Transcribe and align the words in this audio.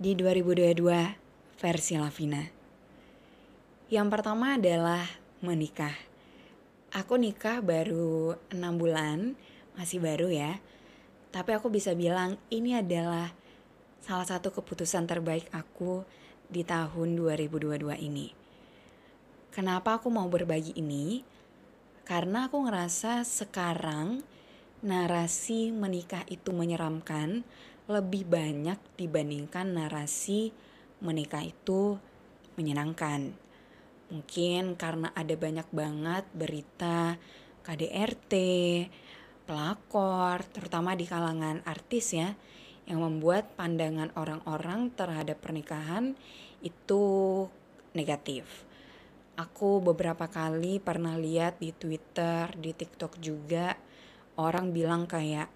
di 0.00 0.16
2022 0.16 1.60
versi 1.60 1.92
Lavina. 2.00 2.40
Yang 3.92 4.08
pertama 4.08 4.56
adalah 4.56 5.04
menikah. 5.44 5.92
Aku 6.88 7.20
nikah 7.20 7.60
baru 7.60 8.32
6 8.48 8.80
bulan, 8.80 9.36
masih 9.76 10.00
baru 10.00 10.32
ya. 10.32 10.56
Tapi 11.28 11.52
aku 11.52 11.68
bisa 11.68 11.92
bilang 11.92 12.40
ini 12.48 12.80
adalah 12.80 13.28
salah 14.00 14.24
satu 14.24 14.48
keputusan 14.56 15.04
terbaik 15.04 15.52
aku 15.52 16.08
di 16.48 16.64
tahun 16.64 17.20
2022 17.20 18.00
ini. 18.00 18.32
Kenapa 19.52 20.00
aku 20.00 20.08
mau 20.08 20.32
berbagi 20.32 20.80
ini? 20.80 21.20
Karena 22.08 22.48
aku 22.48 22.56
ngerasa 22.64 23.20
sekarang 23.28 24.24
narasi 24.80 25.76
menikah 25.76 26.24
itu 26.32 26.56
menyeramkan 26.56 27.44
lebih 27.86 28.28
banyak 28.28 28.76
dibandingkan 28.98 29.72
narasi 29.72 30.50
menikah 31.00 31.44
itu 31.44 31.96
menyenangkan. 32.60 33.32
Mungkin 34.10 34.74
karena 34.74 35.14
ada 35.14 35.34
banyak 35.38 35.68
banget 35.70 36.24
berita 36.34 37.16
KDRT, 37.62 38.32
pelakor, 39.46 40.42
terutama 40.50 40.98
di 40.98 41.06
kalangan 41.06 41.62
artis 41.62 42.12
ya, 42.12 42.34
yang 42.90 43.00
membuat 43.06 43.54
pandangan 43.54 44.10
orang-orang 44.18 44.90
terhadap 44.92 45.38
pernikahan 45.38 46.18
itu 46.60 47.46
negatif. 47.94 48.66
Aku 49.38 49.80
beberapa 49.80 50.28
kali 50.28 50.82
pernah 50.82 51.16
lihat 51.16 51.62
di 51.62 51.72
Twitter, 51.72 52.50
di 52.58 52.74
TikTok 52.76 53.16
juga, 53.22 53.78
orang 54.36 54.74
bilang 54.74 55.06
kayak 55.06 55.48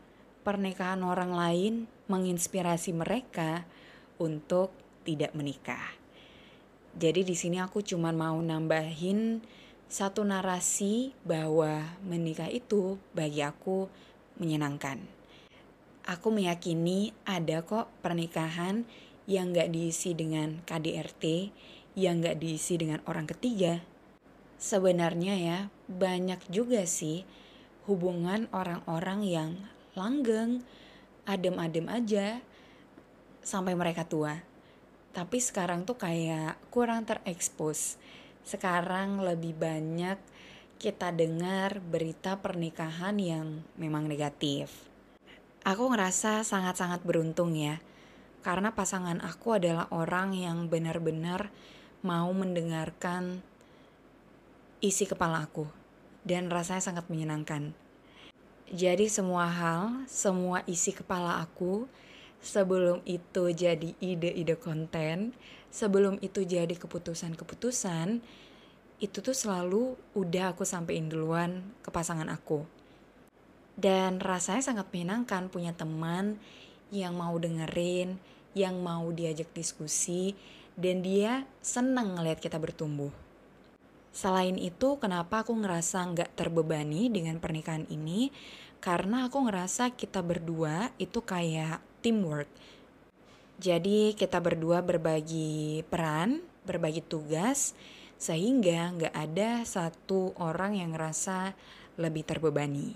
pernikahan 0.47 1.03
orang 1.03 1.33
lain 1.35 1.75
menginspirasi 2.09 2.93
mereka 2.93 3.65
untuk 4.21 4.73
tidak 5.05 5.33
menikah. 5.33 5.97
Jadi 6.95 7.27
di 7.27 7.35
sini 7.35 7.59
aku 7.59 7.83
cuma 7.83 8.15
mau 8.15 8.39
nambahin 8.39 9.43
satu 9.91 10.23
narasi 10.23 11.11
bahwa 11.27 11.99
menikah 12.07 12.49
itu 12.49 12.97
bagi 13.13 13.43
aku 13.43 13.91
menyenangkan. 14.39 15.03
Aku 16.05 16.29
meyakini 16.31 17.17
ada 17.25 17.65
kok 17.65 17.89
pernikahan 18.05 18.85
yang 19.25 19.57
gak 19.57 19.73
diisi 19.73 20.13
dengan 20.13 20.61
KDRT, 20.69 21.51
yang 21.97 22.21
gak 22.21 22.39
diisi 22.39 22.77
dengan 22.77 23.01
orang 23.09 23.25
ketiga. 23.25 23.81
Sebenarnya 24.61 25.35
ya 25.35 25.59
banyak 25.89 26.45
juga 26.53 26.85
sih 26.85 27.25
hubungan 27.89 28.49
orang-orang 28.53 29.21
yang 29.25 29.51
langgeng, 29.97 30.65
adem-adem 31.25 31.89
aja 31.89 32.41
sampai 33.45 33.77
mereka 33.77 34.05
tua. 34.09 34.41
Tapi 35.15 35.39
sekarang 35.39 35.87
tuh 35.87 35.97
kayak 36.01 36.59
kurang 36.73 37.07
terekspos. 37.07 38.01
Sekarang 38.45 39.23
lebih 39.23 39.57
banyak 39.57 40.19
kita 40.77 41.15
dengar 41.15 41.81
berita 41.81 42.41
pernikahan 42.41 43.17
yang 43.17 43.63
memang 43.79 44.11
negatif. 44.11 44.91
Aku 45.65 45.89
ngerasa 45.89 46.45
sangat-sangat 46.45 47.07
beruntung 47.07 47.57
ya. 47.57 47.81
Karena 48.45 48.77
pasangan 48.77 49.25
aku 49.25 49.57
adalah 49.57 49.89
orang 49.89 50.37
yang 50.37 50.69
benar-benar 50.69 51.49
mau 52.05 52.29
mendengarkan 52.37 53.41
isi 54.85 55.09
kepala 55.09 55.49
aku. 55.49 55.65
Dan 56.25 56.53
rasanya 56.53 56.85
sangat 56.85 57.09
menyenangkan 57.09 57.84
jadi 58.73 59.05
semua 59.13 59.45
hal, 59.45 60.09
semua 60.09 60.65
isi 60.65 60.97
kepala 60.97 61.45
aku 61.45 61.85
sebelum 62.45 63.01
itu 63.09 63.53
jadi 63.53 63.97
ide-ide 64.01 64.57
konten, 64.61 65.33
sebelum 65.73 66.21
itu 66.21 66.45
jadi 66.45 66.73
keputusan-keputusan, 66.73 68.21
itu 69.01 69.19
tuh 69.21 69.37
selalu 69.37 69.97
udah 70.17 70.57
aku 70.57 70.65
sampein 70.65 71.09
duluan 71.09 71.65
ke 71.85 71.89
pasangan 71.93 72.29
aku. 72.29 72.65
Dan 73.75 74.23
rasanya 74.23 74.63
sangat 74.63 74.87
menyenangkan 74.95 75.51
punya 75.51 75.75
teman 75.75 76.39
yang 76.95 77.19
mau 77.19 77.35
dengerin, 77.37 78.17
yang 78.55 78.79
mau 78.81 79.11
diajak 79.11 79.51
diskusi, 79.51 80.37
dan 80.79 81.03
dia 81.03 81.43
seneng 81.59 82.15
ngeliat 82.15 82.39
kita 82.39 82.61
bertumbuh. 82.61 83.24
Selain 84.15 84.55
itu, 84.55 84.95
kenapa 85.03 85.43
aku 85.43 85.59
ngerasa 85.59 86.07
nggak 86.15 86.39
terbebani 86.39 87.11
dengan 87.11 87.43
pernikahan 87.43 87.83
ini? 87.91 88.31
Karena 88.79 89.27
aku 89.27 89.43
ngerasa 89.51 89.91
kita 89.91 90.23
berdua 90.23 90.95
itu 91.03 91.19
kayak 91.19 91.83
teamwork. 91.99 92.47
Jadi 93.59 94.15
kita 94.15 94.39
berdua 94.39 94.87
berbagi 94.87 95.83
peran, 95.91 96.47
berbagi 96.63 97.03
tugas, 97.03 97.75
sehingga 98.15 98.95
nggak 98.95 99.15
ada 99.19 99.67
satu 99.67 100.31
orang 100.39 100.79
yang 100.79 100.95
ngerasa 100.95 101.51
lebih 101.99 102.23
terbebani. 102.23 102.95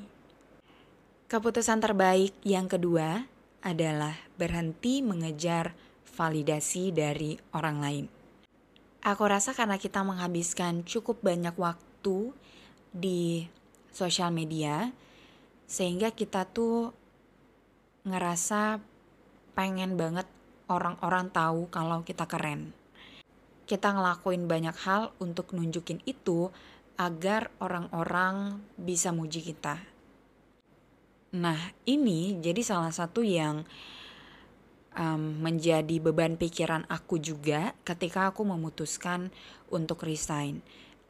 Keputusan 1.26 1.82
terbaik 1.82 2.30
yang 2.46 2.70
kedua 2.70 3.26
adalah 3.58 4.14
berhenti 4.38 5.02
mengejar 5.02 5.74
validasi 6.06 6.94
dari 6.94 7.34
orang 7.52 7.78
lain. 7.82 8.17
Aku 9.06 9.24
rasa 9.30 9.54
karena 9.54 9.78
kita 9.78 10.02
menghabiskan 10.02 10.82
cukup 10.82 11.22
banyak 11.22 11.54
waktu 11.54 12.34
di 12.90 13.46
sosial 13.94 14.34
media, 14.34 14.90
sehingga 15.70 16.10
kita 16.10 16.48
tuh 16.50 16.90
ngerasa 18.02 18.82
pengen 19.54 19.94
banget 19.94 20.26
orang-orang 20.66 21.30
tahu 21.30 21.70
kalau 21.70 22.02
kita 22.02 22.26
keren. 22.26 22.74
Kita 23.68 23.94
ngelakuin 23.94 24.48
banyak 24.48 24.76
hal 24.82 25.12
untuk 25.22 25.52
nunjukin 25.54 26.00
itu 26.02 26.50
agar 26.98 27.54
orang-orang 27.62 28.64
bisa 28.74 29.14
muji 29.14 29.44
kita. 29.44 29.78
Nah, 31.36 31.60
ini 31.84 32.40
jadi 32.40 32.64
salah 32.64 32.90
satu 32.90 33.20
yang 33.20 33.62
um, 34.98 35.38
menjadi 35.40 36.02
beban 36.02 36.34
pikiran 36.34 36.84
aku 36.90 37.22
juga 37.22 37.72
ketika 37.86 38.34
aku 38.34 38.42
memutuskan 38.42 39.30
untuk 39.70 40.02
resign. 40.04 40.60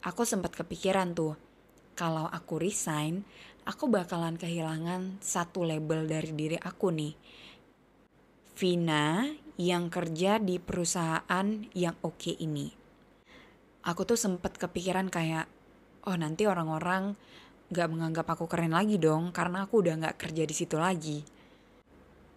Aku 0.05 0.23
sempat 0.23 0.55
kepikiran 0.55 1.11
tuh, 1.11 1.35
kalau 1.97 2.29
aku 2.31 2.61
resign, 2.61 3.27
aku 3.67 3.91
bakalan 3.91 4.39
kehilangan 4.39 5.19
satu 5.19 5.67
label 5.67 6.07
dari 6.07 6.31
diri 6.31 6.55
aku 6.55 6.87
nih. 6.93 7.13
Vina 8.55 9.27
yang 9.59 9.91
kerja 9.91 10.39
di 10.39 10.55
perusahaan 10.55 11.47
yang 11.75 11.95
oke 11.99 12.15
okay 12.15 12.35
ini. 12.39 12.71
Aku 13.83 14.07
tuh 14.07 14.15
sempat 14.15 14.55
kepikiran 14.55 15.11
kayak, 15.11 15.47
oh 16.07 16.15
nanti 16.15 16.47
orang-orang 16.47 17.15
gak 17.71 17.87
menganggap 17.91 18.27
aku 18.27 18.47
keren 18.47 18.75
lagi 18.75 18.99
dong 18.99 19.31
karena 19.35 19.67
aku 19.67 19.83
udah 19.83 19.93
gak 19.99 20.15
kerja 20.19 20.43
di 20.47 20.55
situ 20.55 20.75
lagi. 20.79 21.38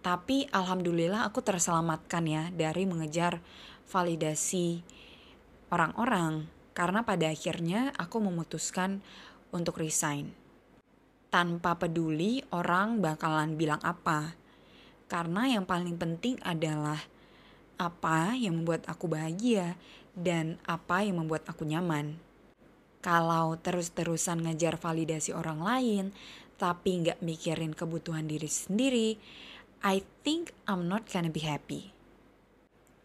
Tapi 0.03 0.51
alhamdulillah 0.51 1.23
aku 1.23 1.39
terselamatkan 1.39 2.27
ya 2.27 2.43
dari 2.51 2.83
mengejar 2.83 3.39
validasi 3.87 4.83
orang-orang. 5.71 6.51
Karena 6.75 7.07
pada 7.07 7.31
akhirnya 7.31 7.95
aku 7.95 8.19
memutuskan 8.19 8.99
untuk 9.55 9.79
resign. 9.79 10.35
Tanpa 11.31 11.79
peduli 11.79 12.43
orang 12.51 12.99
bakalan 12.99 13.55
bilang 13.55 13.79
apa. 13.79 14.35
Karena 15.07 15.47
yang 15.47 15.63
paling 15.63 15.95
penting 15.95 16.35
adalah 16.43 16.99
apa 17.79 18.35
yang 18.35 18.61
membuat 18.61 18.83
aku 18.91 19.07
bahagia 19.07 19.79
dan 20.13 20.59
apa 20.67 21.05
yang 21.05 21.23
membuat 21.23 21.47
aku 21.47 21.63
nyaman. 21.63 22.19
Kalau 22.99 23.55
terus-terusan 23.59 24.43
ngejar 24.47 24.79
validasi 24.79 25.35
orang 25.35 25.59
lain, 25.59 26.05
tapi 26.55 27.03
nggak 27.03 27.19
mikirin 27.19 27.75
kebutuhan 27.75 28.23
diri 28.23 28.47
sendiri, 28.47 29.19
I 29.83 29.99
think 30.23 30.55
I'm 30.63 30.87
not 30.87 31.11
gonna 31.11 31.27
be 31.27 31.43
happy. 31.43 31.91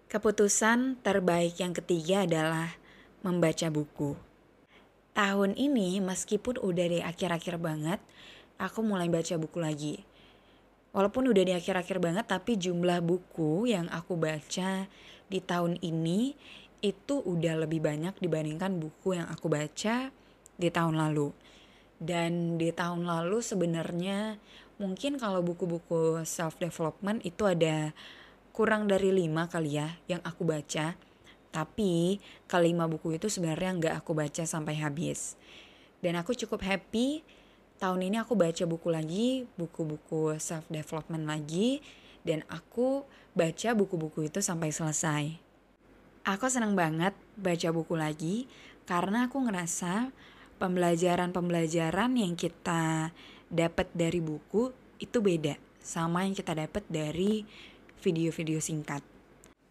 Keputusan 0.07 1.03
terbaik 1.03 1.59
yang 1.59 1.75
ketiga 1.75 2.23
adalah 2.23 2.79
membaca 3.27 3.67
buku. 3.67 4.15
Tahun 5.11 5.59
ini 5.59 5.99
meskipun 5.99 6.63
udah 6.63 6.87
di 6.87 7.03
akhir-akhir 7.03 7.59
banget, 7.59 7.99
aku 8.63 8.87
mulai 8.87 9.11
baca 9.11 9.35
buku 9.35 9.59
lagi. 9.59 10.07
Walaupun 10.95 11.27
udah 11.27 11.51
di 11.51 11.53
akhir-akhir 11.59 11.99
banget, 11.99 12.31
tapi 12.31 12.55
jumlah 12.55 13.03
buku 13.03 13.75
yang 13.75 13.91
aku 13.91 14.15
baca 14.15 14.87
di 15.27 15.39
tahun 15.43 15.83
ini 15.83 16.39
itu 16.79 17.27
udah 17.27 17.67
lebih 17.67 17.83
banyak 17.83 18.15
dibandingkan 18.23 18.79
buku 18.79 19.19
yang 19.19 19.27
aku 19.27 19.51
baca 19.51 20.15
di 20.55 20.69
tahun 20.71 20.95
lalu. 20.95 21.35
Dan 21.99 22.57
di 22.59 22.71
tahun 22.71 23.07
lalu 23.07 23.43
sebenarnya 23.43 24.39
mungkin 24.79 25.19
kalau 25.19 25.43
buku-buku 25.43 26.23
self 26.23 26.59
development 26.63 27.27
itu 27.27 27.43
ada 27.43 27.91
kurang 28.55 28.87
dari 28.87 29.11
lima 29.11 29.51
kali 29.51 29.79
ya 29.79 29.99
yang 30.07 30.23
aku 30.23 30.47
baca. 30.47 30.95
Tapi 31.51 32.23
kelima 32.47 32.87
buku 32.87 33.19
itu 33.19 33.27
sebenarnya 33.27 33.71
nggak 33.75 33.95
aku 33.99 34.15
baca 34.15 34.43
sampai 34.47 34.79
habis. 34.79 35.35
Dan 35.99 36.15
aku 36.15 36.35
cukup 36.39 36.63
happy 36.63 37.27
tahun 37.79 38.11
ini 38.11 38.23
aku 38.23 38.35
baca 38.35 38.63
buku 38.67 38.89
lagi, 38.91 39.47
buku-buku 39.59 40.39
self 40.39 40.67
development 40.71 41.27
lagi, 41.27 41.83
dan 42.27 42.43
aku 42.51 43.07
baca 43.35 43.71
buku-buku 43.75 44.27
itu 44.27 44.43
sampai 44.43 44.75
selesai. 44.75 45.25
Aku 46.27 46.47
senang 46.51 46.75
banget 46.75 47.15
baca 47.39 47.69
buku 47.73 47.95
lagi 47.97 48.45
karena 48.85 49.31
aku 49.31 49.41
ngerasa 49.49 50.13
pembelajaran-pembelajaran 50.59 52.19
yang 52.19 52.35
kita 52.35 53.15
dapat 53.49 53.89
dari 53.95 54.21
buku 54.21 54.75
itu 54.99 55.23
beda 55.23 55.57
sama 55.79 56.27
yang 56.27 56.37
kita 56.37 56.53
dapat 56.53 56.85
dari 56.91 57.47
video-video 58.03 58.61
singkat. 58.61 59.01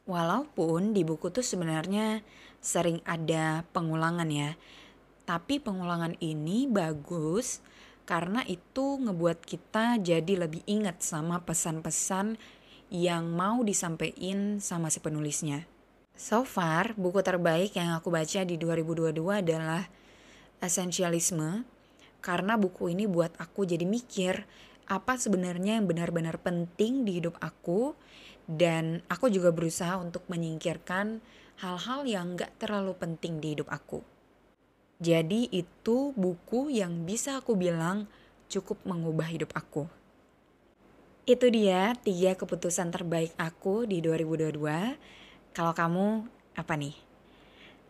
Walaupun 0.07 0.95
di 0.95 1.03
buku 1.03 1.29
tuh 1.29 1.43
sebenarnya 1.43 2.23
sering 2.63 3.03
ada 3.03 3.67
pengulangan 3.75 4.27
ya. 4.31 4.55
Tapi 5.27 5.59
pengulangan 5.59 6.15
ini 6.23 6.65
bagus 6.65 7.59
karena 8.07 8.39
itu 8.47 9.03
ngebuat 9.03 9.43
kita 9.43 9.99
jadi 9.99 10.47
lebih 10.47 10.63
ingat 10.63 11.03
sama 11.03 11.43
pesan-pesan 11.43 12.39
yang 12.87 13.27
mau 13.27 13.67
disampaikan 13.67 14.63
sama 14.63 14.87
si 14.87 15.03
penulisnya. 15.03 15.67
So 16.15 16.47
far, 16.47 16.95
buku 16.95 17.19
terbaik 17.19 17.75
yang 17.75 17.93
aku 17.93 18.09
baca 18.09 18.41
di 18.47 18.55
2022 18.55 19.43
adalah 19.43 19.91
Essentialisme 20.57 21.65
karena 22.19 22.57
buku 22.57 22.91
ini 22.91 23.05
buat 23.05 23.33
aku 23.37 23.69
jadi 23.69 23.85
mikir 23.85 24.45
apa 24.87 25.19
sebenarnya 25.19 25.77
yang 25.77 25.85
benar-benar 25.85 26.39
penting 26.39 27.03
di 27.03 27.19
hidup 27.19 27.35
aku 27.43 27.93
dan 28.47 29.03
aku 29.11 29.27
juga 29.27 29.51
berusaha 29.51 29.99
untuk 29.99 30.23
menyingkirkan 30.31 31.19
hal-hal 31.59 32.07
yang 32.07 32.39
gak 32.39 32.55
terlalu 32.57 32.95
penting 32.95 33.43
di 33.43 33.53
hidup 33.53 33.67
aku. 33.67 33.99
Jadi 34.97 35.51
itu 35.53 36.15
buku 36.17 36.73
yang 36.73 37.05
bisa 37.05 37.37
aku 37.37 37.53
bilang 37.53 38.09
cukup 38.49 38.81
mengubah 38.87 39.29
hidup 39.29 39.53
aku. 39.53 39.85
Itu 41.27 41.51
dia 41.51 41.91
tiga 41.99 42.39
keputusan 42.39 42.89
terbaik 42.89 43.35
aku 43.35 43.83
di 43.83 43.99
2022. 43.99 44.57
Kalau 45.51 45.73
kamu 45.75 46.23
apa 46.55 46.73
nih? 46.79 46.95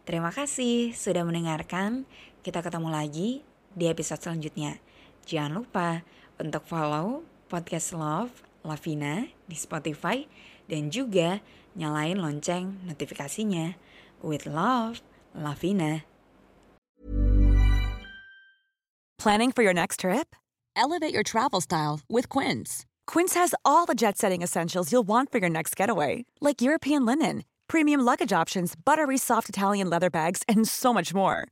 Terima 0.09 0.33
kasih 0.33 0.97
sudah 0.97 1.21
mendengarkan. 1.21 2.09
Kita 2.47 2.63
ketemu 2.63 2.88
lagi 2.88 3.44
di 3.75 3.91
episode 3.91 4.23
selanjutnya. 4.23 4.79
Jangan 5.27 5.51
lupa 5.51 6.07
untuk 6.39 6.63
follow 6.63 7.27
podcast 7.51 7.91
Love 7.91 8.31
Lavina 8.63 9.27
di 9.51 9.57
Spotify 9.59 10.23
dan 10.71 10.88
juga 10.88 11.44
nyalain 11.75 12.15
lonceng 12.15 12.88
notifikasinya. 12.88 13.75
With 14.23 14.47
love, 14.47 15.03
Lavina. 15.35 16.07
Planning 19.19 19.51
for 19.51 19.67
your 19.67 19.75
next 19.75 20.07
trip? 20.07 20.31
Elevate 20.71 21.11
your 21.11 21.27
travel 21.27 21.59
style 21.59 21.99
with 22.07 22.31
Quince. 22.31 22.88
Quince 23.03 23.35
has 23.35 23.51
all 23.67 23.83
the 23.83 23.91
jet 23.91 24.15
setting 24.15 24.39
essentials 24.39 24.88
you'll 24.88 25.03
want 25.03 25.35
for 25.35 25.44
your 25.44 25.51
next 25.51 25.75
getaway, 25.75 26.23
like 26.39 26.63
European 26.63 27.03
linen, 27.03 27.44
premium 27.67 28.07
luggage 28.07 28.31
options, 28.31 28.71
buttery 28.71 29.19
soft 29.19 29.51
Italian 29.51 29.91
leather 29.91 30.07
bags, 30.07 30.47
and 30.47 30.63
so 30.63 30.95
much 30.95 31.11
more. 31.11 31.51